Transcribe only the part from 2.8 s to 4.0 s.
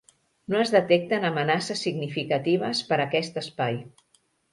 per a aquest espai.